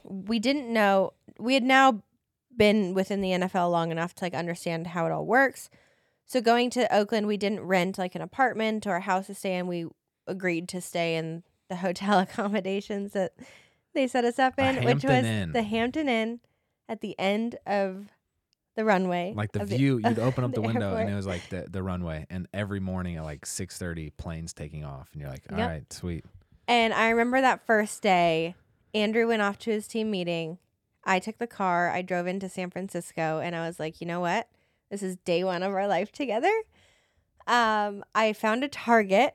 [0.05, 2.03] we didn't know we had now
[2.57, 5.71] been within the NFL long enough to like understand how it all works.
[6.27, 9.57] So going to Oakland, we didn't rent like an apartment or a house to stay
[9.57, 9.67] in.
[9.67, 9.87] We
[10.27, 13.33] agreed to stay in the hotel accommodations that
[13.95, 15.53] they set us up in, which was Inn.
[15.53, 16.41] the Hampton Inn
[16.89, 18.09] at the end of
[18.77, 19.33] the runway.
[19.37, 21.83] like the view you'd open up the, the window and it was like the, the
[21.83, 25.69] runway and every morning at like 6.30 planes taking off and you're like all Yep.
[25.69, 26.25] right sweet
[26.69, 28.55] And I remember that first day,
[28.95, 30.59] Andrew went off to his team meeting.
[31.05, 34.21] I took the car, I drove into San Francisco, and I was like, you know
[34.21, 34.49] what?
[34.91, 36.53] This is day one of our life together.
[37.47, 39.35] Um, I found a Target.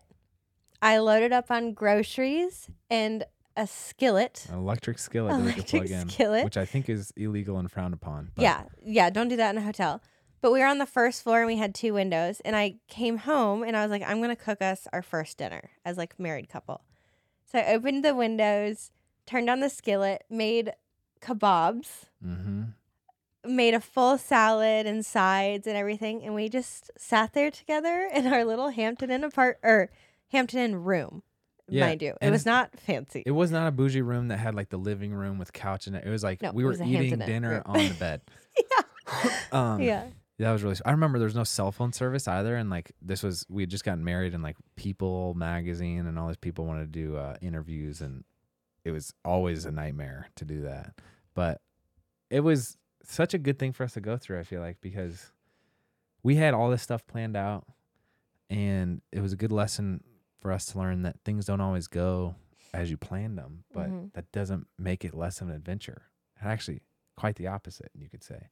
[0.81, 3.25] I loaded up on groceries and
[3.57, 4.45] a skillet.
[4.49, 6.43] an electric skillet that we could Electric in skillet.
[6.43, 9.57] which i think is illegal and frowned upon but Yeah, yeah, don't do that in
[9.57, 10.01] a hotel.
[10.41, 12.39] But we were on the first floor and we had two windows.
[12.41, 15.71] And I came home and I was like, I'm gonna cook us our first dinner
[15.83, 16.81] as like married couple.
[17.45, 18.91] So I opened the windows,
[19.25, 20.73] turned on the skillet, made
[21.21, 22.63] kebabs, mm-hmm.
[23.45, 28.27] made a full salad and sides and everything, and we just sat there together in
[28.27, 29.89] our little Hampton Inn apart or
[30.31, 31.23] Hampton Inn room.
[31.67, 33.23] Yeah, mind you, it and was not fancy.
[33.25, 35.95] it was not a bougie room that had like the living room with couch in
[35.95, 37.63] it it was like No, we it were was a eating Hampton Inn dinner room.
[37.65, 38.21] on the bed
[39.51, 40.05] um yeah,
[40.39, 40.75] That was really.
[40.85, 43.69] I remember there was no cell phone service either, and like this was we had
[43.69, 47.35] just gotten married, and like People magazine and all these people wanted to do uh,
[47.41, 48.23] interviews, and
[48.83, 50.93] it was always a nightmare to do that.
[51.33, 51.61] But
[52.29, 54.39] it was such a good thing for us to go through.
[54.39, 55.31] I feel like because
[56.23, 57.65] we had all this stuff planned out,
[58.49, 60.03] and it was a good lesson
[60.45, 62.35] for us to learn that things don't always go
[62.71, 64.13] as you planned them, but Mhm.
[64.13, 66.03] that doesn't make it less of an adventure.
[66.39, 66.83] Actually,
[67.17, 68.49] quite the opposite, you could say.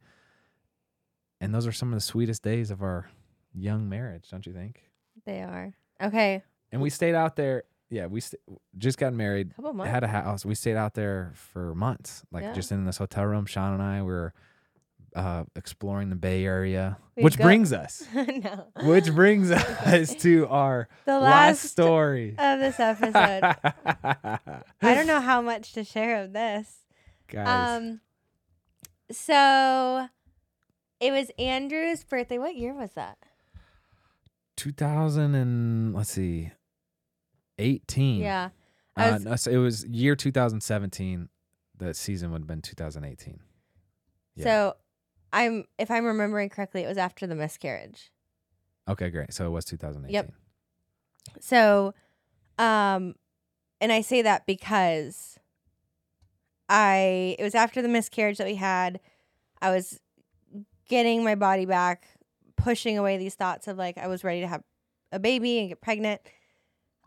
[1.39, 3.10] And those are some of the sweetest days of our
[3.53, 4.89] young marriage, don't you think?
[5.25, 5.71] they are.
[6.01, 7.65] Okay, And we stayed out there.
[7.91, 8.41] Yeah, we st-
[8.75, 9.56] just got married.
[9.56, 9.91] couple months.
[9.91, 10.43] Had a house.
[10.43, 12.53] We stayed out there for months, like Yeah.
[12.53, 13.45] just in this hotel room.
[13.45, 14.34] Shawn and I were
[15.15, 20.88] uh, exploring the Bay Area, We'd which brings us, no, which brings us to our
[21.06, 22.36] the last last story.
[22.38, 23.43] of this episode.
[24.82, 26.71] I don't know how much to share of this.
[27.28, 27.82] guys.
[27.82, 27.99] Um,
[29.12, 30.08] so
[30.99, 32.38] it was Andrew's birthday.
[32.38, 33.17] What year was that?
[34.58, 36.52] 2000 and let's see,
[37.60, 38.21] 18.
[38.21, 38.49] Yeah,
[38.95, 41.30] I Uh, was- no, so it was year 2017.
[41.76, 43.39] The season would have been 2018.
[44.36, 44.43] Yeah.
[44.43, 44.76] So
[45.33, 48.11] I'm, if I'm remembering correctly, it was after the miscarriage.
[48.87, 49.33] Okay, great.
[49.33, 50.13] So it was 2018.
[50.13, 50.31] Yep.
[51.41, 51.93] So,
[52.57, 53.15] um,
[53.81, 55.37] and I say that because
[56.69, 58.99] I it was after the miscarriage that we had.
[59.61, 59.99] I was
[60.87, 62.07] getting my body back,
[62.57, 64.63] pushing away these thoughts of like I was ready to have
[65.11, 66.21] a baby and get pregnant.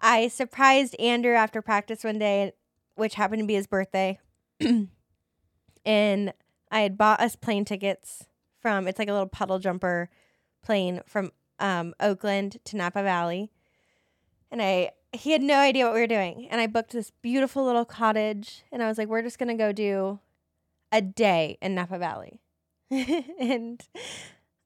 [0.00, 2.52] I surprised Andrew after practice one day,
[2.94, 4.18] which happened to be his birthday.
[5.84, 6.32] and
[6.70, 8.26] I had bought us plane tickets
[8.61, 10.11] from it's like a little puddle jumper
[10.62, 13.50] plane from um, Oakland to Napa Valley.
[14.50, 16.48] And I he had no idea what we were doing.
[16.50, 19.72] And I booked this beautiful little cottage and I was like, we're just gonna go
[19.72, 20.20] do
[20.92, 22.40] a day in Napa Valley.
[22.90, 23.87] and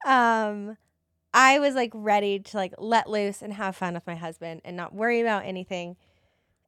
[0.05, 0.77] um
[1.33, 4.75] I was like ready to like let loose and have fun with my husband and
[4.75, 5.95] not worry about anything.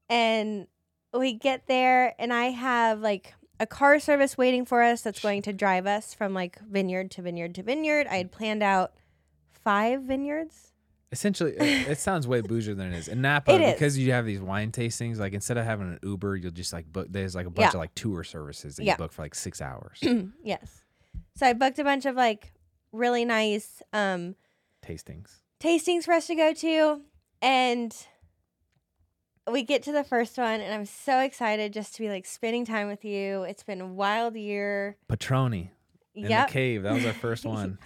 [0.10, 0.68] And
[1.14, 5.42] we get there and I have like a car service waiting for us that's going
[5.44, 8.08] to drive us from like vineyard to vineyard to vineyard.
[8.10, 8.92] I had planned out
[9.64, 10.72] five vineyards.
[11.14, 13.08] Essentially, it, it sounds way bougier than it is.
[13.08, 13.74] In Napa, It is.
[13.74, 16.92] because you have these wine tastings, like instead of having an Uber, you'll just like
[16.92, 17.08] book.
[17.10, 17.70] There's like a bunch Yeah.
[17.70, 18.94] of like tour services that Yeah.
[18.94, 20.00] you book for like six hours.
[20.44, 20.82] yes.
[21.36, 22.52] So I booked a bunch of like
[22.92, 24.36] really nice um
[24.86, 25.30] tastings.
[25.60, 27.02] tastings for us to go to
[27.42, 27.96] and
[29.52, 32.66] we get to the first one and I'm so excited just to be like spending
[32.66, 33.44] time with you.
[33.44, 34.98] It's been a wild year.
[35.10, 35.70] Patroni
[36.16, 36.48] in yep.
[36.48, 36.84] the cave.
[36.84, 37.78] That was our first one.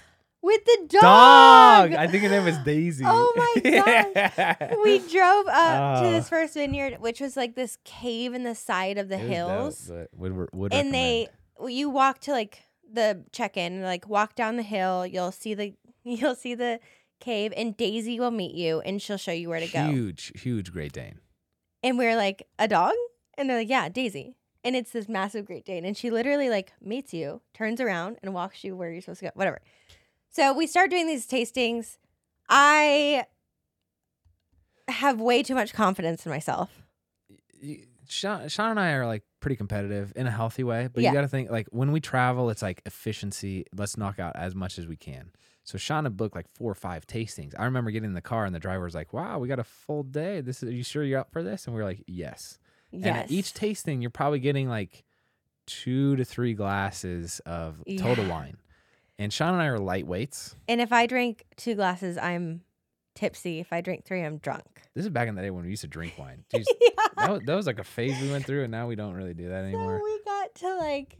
[0.41, 1.01] With the dog.
[1.01, 1.93] Dog.
[1.93, 3.03] I think her name was Daisy.
[3.05, 3.71] Oh my
[4.59, 4.77] gosh.
[4.83, 6.11] we drove up to Oh.
[6.11, 9.91] this first vineyard, which was like this cave in the side of the hills.
[10.15, 11.29] would, would and they recommend.
[11.57, 15.73] well, you walk to like the check-in like walk down the hill you'll see the
[16.05, 16.79] you'll see the
[17.19, 20.71] cave and daisy will meet you and she'll show you where to go huge, huge
[20.71, 21.19] Great Dane.
[21.83, 22.93] And we're like a dog
[23.37, 26.73] and they're like yeah daisy and it's this massive great dane and she literally like
[26.81, 29.61] meets you turns around and walks you where you're supposed to go whatever
[30.29, 31.97] so we start doing these tastings
[32.49, 33.23] i
[34.87, 36.81] have way too much confidence in myself
[38.09, 41.09] Shawn, Shawn and I are like pretty competitive in a healthy way, but Yeah.
[41.09, 43.65] you got to think like when we travel, it's like efficiency.
[43.75, 45.31] Let's knock out as much as we can.
[45.67, 47.53] So Shawn had booked like four or five tastings.
[47.59, 49.63] I remember getting in the car and the driver was like, "Wow, we got a
[49.65, 50.39] full day.
[50.41, 50.69] This is.
[50.69, 52.57] Are you sure you're up for this?" And we are like, "Yes."
[52.93, 55.03] And yes at each tasting, you're probably getting like
[55.65, 58.29] two to three glasses of total Yeah.
[58.31, 58.57] wine.
[59.19, 60.55] And Shawn and I are lightweights.
[60.69, 62.61] and if i drink two glasses i'm
[63.15, 65.71] tipsy if i drink three i'm drunk This is back in the day when we
[65.71, 66.45] used to drink wine.
[66.53, 66.89] Jeez, yeah.
[67.17, 69.33] that, was, that was like a phase we went through, and now we don't really
[69.33, 69.97] do that anymore.
[69.99, 71.17] So we got to like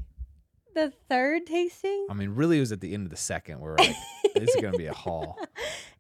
[0.78, 2.08] the third tasting.
[2.10, 3.96] I mean, really, it was at the end of the second where we're like,
[4.36, 5.38] this is gonna be a haul.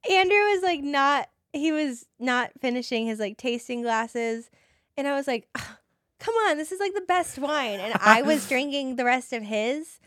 [0.10, 4.50] Andrew was like not he was not finishing his like tasting glasses
[4.96, 5.62] and I was like, "Ugh,
[6.20, 9.44] "Come on, this is like the best wine." And I was drinking the rest of
[9.44, 10.00] his.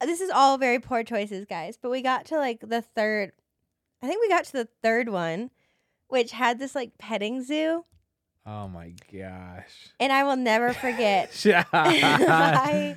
[0.00, 3.32] This is all very poor choices, guys, but we got to like the third
[4.02, 5.50] I think we got to the third one
[6.08, 7.84] which had this like petting zoo
[8.48, 9.90] Oh my gosh.
[9.98, 11.64] and I will never forget Yeah.
[11.72, 12.96] I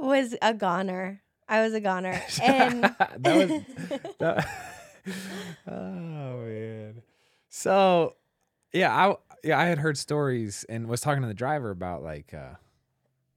[0.00, 1.22] was a goner.
[1.48, 2.20] I was a goner.
[2.42, 2.82] And
[3.18, 3.62] that was
[4.18, 4.48] that,
[5.66, 7.02] oh man.
[7.48, 8.16] So
[8.72, 12.34] yeah, I yeah I had heard stories and was talking to the driver about like
[12.34, 12.54] uh,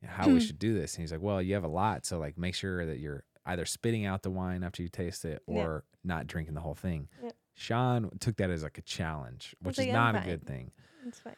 [0.06, 0.34] how Hmm.
[0.34, 2.56] we should do this, and he's like, "Well, you have a lot, so like make
[2.56, 6.54] sure that you're either spitting out the wine after you taste it or not drinking
[6.56, 7.34] the whole thing." Yep.
[7.54, 10.72] Shawn took that as like a challenge, which like, is not a good thing.
[11.08, 11.36] it's fine.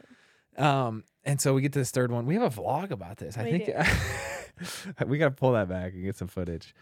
[0.58, 2.26] Um, and so we get to this third one.
[2.28, 3.38] We have a vlog about this.
[3.38, 3.70] I think
[5.08, 6.74] we got to pull that back and get some footage.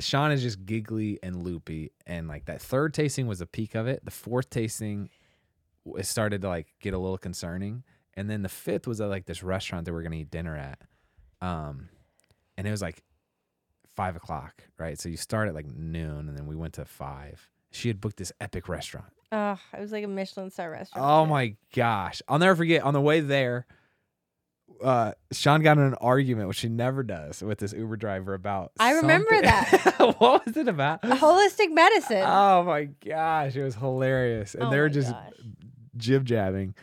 [0.00, 3.86] Shawn is just giggly and loopy, and like that third tasting was a peak of
[3.86, 4.04] it.
[4.04, 5.08] The fourth tasting,
[5.96, 7.84] it started to like get a little concerning,
[8.14, 10.56] and then the fifth was at like this restaurant that we are gonna eat dinner
[10.56, 10.80] at,
[11.40, 11.88] um,
[12.56, 13.04] and it was like
[13.94, 14.98] five o'clock, right?
[14.98, 17.48] So you start at like noon, and then we went to five.
[17.70, 19.12] She had booked this epic restaurant.
[19.32, 21.04] Oh, it was like a Michelin star restaurant.
[21.04, 22.22] Oh my gosh.
[22.28, 23.66] I'll never forget on the way there,
[24.84, 28.72] uh, Shawn got in an argument, which she never does, with this Uber driver about.
[28.78, 29.94] I remember that.
[30.18, 31.02] what was it about?
[31.02, 32.22] Holistic medicine.
[32.24, 35.32] Oh my gosh, it was hilarious, and Oh they were just gosh.
[35.96, 36.74] jib jabbing.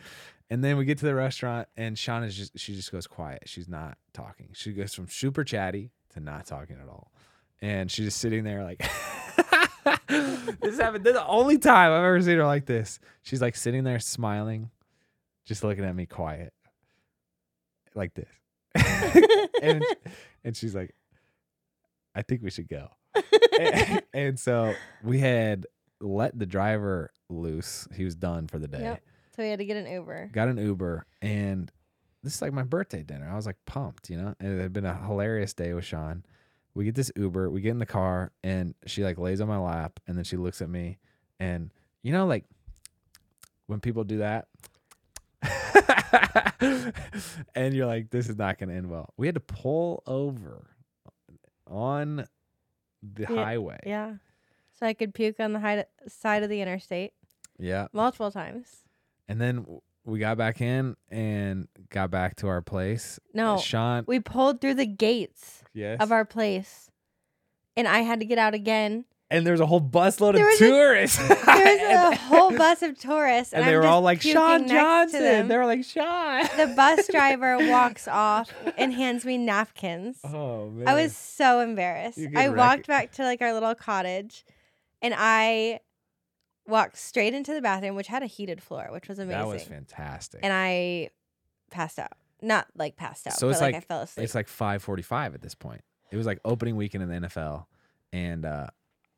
[0.50, 3.44] And then we get to the restaurant, and Shawn is just she just goes quiet.
[3.46, 4.50] She's not talking.
[4.52, 7.10] She goes from super chatty to not talking at all,
[7.62, 8.78] and she's just sitting there like.
[10.08, 11.04] this happened.
[11.04, 13.00] This is the only time I've ever seen her like this.
[13.22, 14.70] She's like sitting there smiling,
[15.44, 16.52] just looking at me quiet,
[17.94, 18.28] like this,
[19.62, 19.84] and
[20.44, 20.94] and she's like,
[22.14, 22.88] "I think we should go."
[23.58, 25.66] and, and so we had
[26.00, 27.86] let the driver loose.
[27.94, 28.80] He was done for the day.
[28.80, 29.02] Yep.
[29.36, 30.30] So we had to get an Uber.
[30.32, 31.70] Got an Uber, and
[32.22, 33.28] this is like my birthday dinner.
[33.30, 34.34] I was like pumped, you know.
[34.38, 36.24] And it had been a hilarious day with Shawn.
[36.74, 39.58] We get this Uber, we get in the car, and she like lays on my
[39.58, 40.98] lap, and then she looks at me,
[41.38, 41.70] and
[42.02, 42.44] you know, like
[43.66, 44.48] when people do that.
[47.54, 49.12] and you're like, this is not going to end well.
[49.16, 50.66] We had to pull over
[51.66, 52.26] on
[53.02, 53.80] the Yeah, highway.
[53.86, 54.14] Yeah.
[54.78, 57.12] So I could puke on the hide- side of the interstate
[57.58, 57.86] Yeah.
[57.92, 58.82] multiple times.
[59.28, 59.66] And then
[60.04, 63.18] we got back in and got back to our place.
[63.32, 64.04] No, Shawn.
[64.06, 66.00] we pulled through the gates Yes.
[66.00, 66.90] of our place,
[67.76, 69.04] and I had to get out again.
[69.32, 71.18] And there was a whole busload of a- tourists.
[71.28, 75.48] There was a whole bus of tourists, and, and they were all like, Shawn Johnson.
[75.48, 76.42] They were like, Shawn.
[76.56, 80.18] The bus driver walks off and hands me napkins.
[80.24, 80.88] Oh, man.
[80.88, 82.18] I was so embarrassed.
[82.36, 84.44] I walked back to like our little cottage
[85.00, 85.80] and I
[86.66, 89.40] walked straight into the bathroom, which had a heated floor, which was amazing.
[89.40, 90.40] That was fantastic.
[90.42, 91.10] and I
[91.70, 92.12] passed out.
[92.40, 94.24] Not like passed out, So but it's like, like- I fell asleep.
[94.24, 95.82] it's like 5:45 at this point.
[96.10, 97.66] It was like opening weekend in the NFL,
[98.12, 98.66] and uh,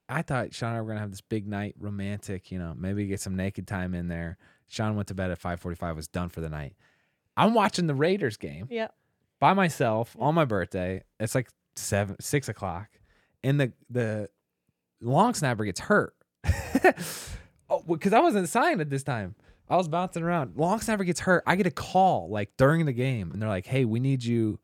[0.08, 2.50] I thought Shawn and I were gonna have this big night, romantic.
[2.52, 4.36] You know, maybe get some naked time in there.
[4.68, 6.74] Shawn went to bed at 5:45, was done for the night.
[7.36, 8.94] I'm watching the Raiders game Yep.
[9.40, 11.02] by myself on my birthday.
[11.18, 12.88] It's like seven, six o'clock,
[13.42, 14.28] and the the
[15.00, 16.14] long snapper gets hurt.
[17.70, 19.34] oh, because I wasn't signed at this time.
[19.68, 20.56] I was bouncing around.
[20.56, 21.42] Long snapper gets hurt.
[21.46, 24.60] I get a call like during the game, and they're like, "Hey, we need you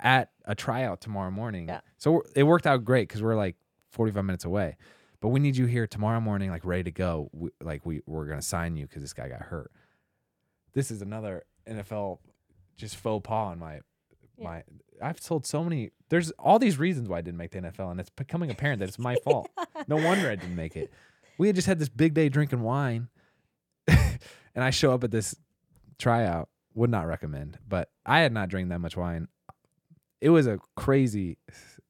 [0.00, 1.80] at a tryout tomorrow morning." Yeah.
[1.98, 3.56] So it worked out great because we're like
[3.94, 4.76] 45 minutes away,
[5.20, 7.30] but we need you here tomorrow morning, like ready to go.
[7.32, 9.70] We, like we we're gonna sign you because this guy got hurt.
[10.74, 12.18] This is another NFL
[12.76, 13.74] just faux pas on my
[14.36, 14.44] Yeah.
[14.44, 14.62] my.
[15.02, 15.90] I've told so many.
[16.08, 18.88] There's all these reasons why I didn't make the NFL, and it's becoming apparent that
[18.88, 19.48] it's my fault.
[19.88, 20.92] No wonder I didn't make it.
[21.38, 23.08] We had just had this big day drinking wine,
[23.88, 24.18] and
[24.56, 25.34] I show up at this
[25.98, 26.48] tryout.
[26.76, 29.28] Would not recommend, but I had not drank that much wine.
[30.20, 31.38] It was a crazy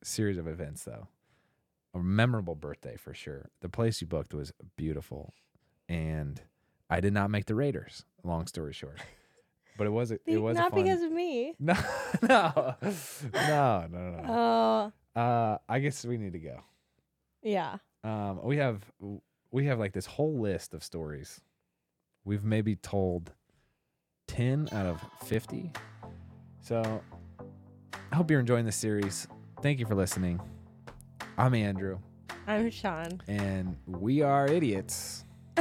[0.03, 1.09] series of events, though.
[1.95, 3.51] A memorable birthday for sure.
[3.61, 5.33] The place you booked was beautiful,
[5.89, 6.41] and
[6.91, 8.05] I did not make the Raiders.
[8.25, 8.99] Long story short,
[9.79, 11.55] but it was a, it was not fun, because of me.
[11.61, 11.75] no,
[12.23, 12.75] no,
[13.33, 14.93] no, no, no.
[15.17, 16.59] Oh, Uh, I guess we need to go.
[17.43, 17.77] yeah.
[18.03, 18.83] Um, we have
[19.51, 21.41] we have like this whole list of stories.
[22.25, 23.33] We've maybe told
[24.27, 25.71] ten out of fifty.
[26.61, 27.03] So
[28.13, 29.29] I hope you're enjoying this series.
[29.63, 30.41] Thank you for listening.
[31.37, 31.99] I'm Andrew,
[32.47, 33.21] I'm Shawn.
[33.27, 35.25] and we are idiots.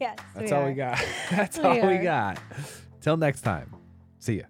[0.00, 0.16] yes.
[0.34, 1.04] That's all we got.
[1.30, 2.38] That's We all we got.
[3.00, 3.72] Till next time.
[4.18, 4.44] See ya.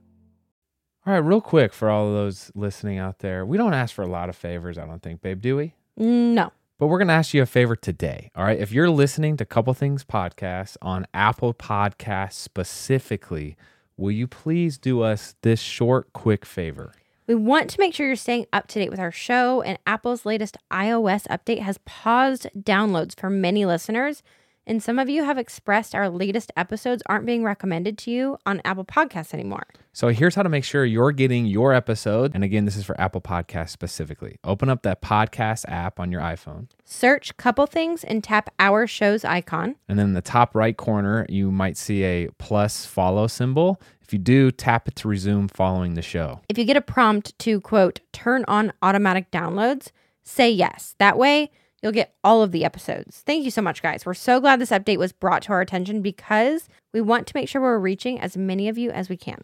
[1.06, 3.46] All right, real quick for all of those listening out there.
[3.46, 5.74] We don't ask for a lot of favors, I don't think, babe, do we?
[5.96, 6.52] No.
[6.78, 8.30] But we're going to ask you a favor today.
[8.34, 8.58] All right.
[8.58, 13.56] If you're listening to Couple Things Podcast on Apple Podcasts specifically,
[13.96, 16.92] will you please do us this short, quick favor?
[17.26, 20.24] We want to make sure you're staying up to date with our show, and Apple's
[20.24, 24.22] latest iOS update has paused downloads for many listeners.
[24.68, 28.60] And some of you have expressed our latest episodes aren't being recommended to you on
[28.64, 29.64] Apple Podcasts anymore.
[29.92, 32.32] So here's how to make sure you're getting your episode.
[32.34, 34.38] And again, this is for Apple Podcasts specifically.
[34.44, 36.68] Open up that podcast app on your iPhone.
[36.84, 39.76] Search Couple Things and tap our show's icon.
[39.88, 43.80] And then in the top right corner, you might see a plus follow symbol.
[44.06, 46.40] If you do, tap it to resume following the show.
[46.48, 49.90] If you get a prompt to quote, turn on automatic downloads,
[50.22, 50.94] say yes.
[50.98, 51.50] That way,
[51.82, 53.24] you'll get all of the episodes.
[53.26, 54.06] Thank you so much, guys.
[54.06, 57.48] We're so glad this update was brought to our attention because we want to make
[57.48, 59.42] sure we're reaching as many of you as we can.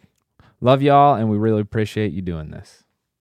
[0.61, 2.85] Love y'all, and we really appreciate you doing this.